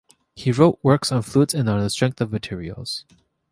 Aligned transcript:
He 0.33 0.51
wrote 0.51 0.79
works 0.81 1.11
on 1.11 1.21
fluids 1.21 1.53
and 1.53 1.69
on 1.69 1.79
the 1.79 1.89
strength 1.91 2.21
of 2.21 2.31
materials. 2.31 3.05